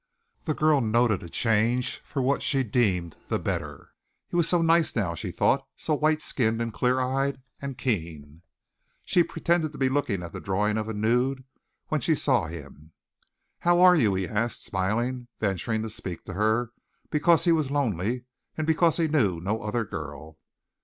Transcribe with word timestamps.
The 0.45 0.55
girl 0.55 0.81
noted 0.81 1.21
a 1.21 1.29
change 1.29 2.01
for 2.03 2.23
what 2.23 2.41
she 2.41 2.63
deemed 2.63 3.17
the 3.27 3.37
better. 3.37 3.93
He 4.29 4.35
was 4.35 4.49
so 4.49 4.63
nice 4.63 4.95
now, 4.95 5.13
she 5.13 5.29
thought, 5.29 5.63
so 5.75 5.93
white 5.93 6.23
skinned 6.23 6.59
and 6.59 6.73
clear 6.73 6.99
eyed 6.99 7.39
and 7.61 7.77
keen. 7.77 8.41
She 9.05 9.21
pretended 9.21 9.73
to 9.73 9.77
be 9.77 9.89
looking 9.89 10.23
at 10.23 10.33
the 10.33 10.39
drawing 10.39 10.79
of 10.79 10.87
a 10.89 10.93
nude 10.95 11.43
when 11.89 12.01
she 12.01 12.15
saw 12.15 12.47
him. 12.47 12.93
"How 13.59 13.79
are 13.79 13.95
you?" 13.95 14.15
he 14.15 14.27
asked, 14.27 14.63
smiling, 14.63 15.27
venturing 15.39 15.83
to 15.83 15.89
speak 15.91 16.25
to 16.25 16.33
her 16.33 16.71
because 17.11 17.45
he 17.45 17.51
was 17.51 17.69
lonely 17.69 18.23
and 18.57 18.65
because 18.65 18.97
he 18.97 19.07
knew 19.07 19.39
no 19.39 19.61
other 19.61 19.85
girl. 19.85 20.39